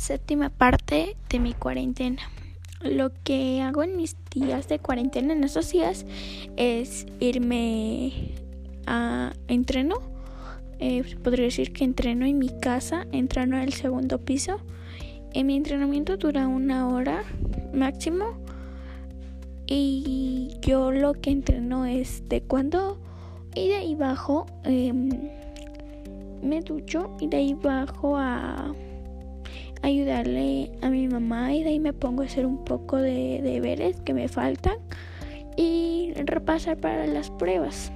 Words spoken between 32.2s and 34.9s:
a hacer un poco de deberes que me faltan